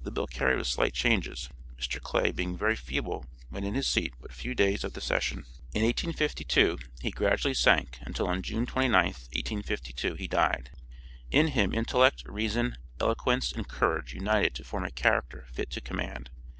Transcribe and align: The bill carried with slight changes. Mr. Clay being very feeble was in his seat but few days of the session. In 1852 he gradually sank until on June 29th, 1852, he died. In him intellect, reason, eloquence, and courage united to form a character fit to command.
The 0.00 0.12
bill 0.12 0.28
carried 0.28 0.58
with 0.58 0.68
slight 0.68 0.94
changes. 0.94 1.48
Mr. 1.76 2.00
Clay 2.00 2.30
being 2.30 2.56
very 2.56 2.76
feeble 2.76 3.26
was 3.50 3.64
in 3.64 3.74
his 3.74 3.88
seat 3.88 4.14
but 4.20 4.32
few 4.32 4.54
days 4.54 4.84
of 4.84 4.92
the 4.92 5.00
session. 5.00 5.38
In 5.74 5.82
1852 5.82 6.78
he 7.00 7.10
gradually 7.10 7.52
sank 7.52 7.98
until 8.02 8.28
on 8.28 8.42
June 8.42 8.64
29th, 8.64 9.26
1852, 9.34 10.14
he 10.14 10.28
died. 10.28 10.70
In 11.32 11.48
him 11.48 11.74
intellect, 11.74 12.22
reason, 12.26 12.76
eloquence, 13.00 13.50
and 13.50 13.66
courage 13.66 14.14
united 14.14 14.54
to 14.54 14.62
form 14.62 14.84
a 14.84 14.90
character 14.92 15.46
fit 15.50 15.70
to 15.70 15.80
command. 15.80 16.30